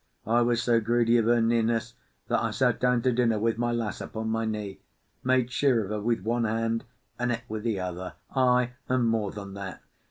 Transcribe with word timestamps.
I 0.25 0.41
was 0.41 0.63
so 0.63 0.79
greedy 0.79 1.17
of 1.17 1.25
her 1.25 1.41
nearness 1.41 1.93
that 2.27 2.41
I 2.41 2.49
sat 2.49 2.79
down 2.79 3.03
to 3.03 3.11
dinner 3.11 3.37
with 3.37 3.59
my 3.59 3.71
lass 3.71 4.01
upon 4.01 4.29
my 4.29 4.45
knee, 4.45 4.79
made 5.23 5.51
sure 5.51 5.83
of 5.83 5.91
her 5.91 6.01
with 6.01 6.21
one 6.23 6.45
hand, 6.45 6.85
and 7.19 7.31
ate 7.33 7.43
with 7.47 7.61
the 7.61 7.79
other. 7.79 8.15
Ay, 8.35 8.71
and 8.89 9.07
more 9.07 9.29
than 9.31 9.53
that. 9.53 9.83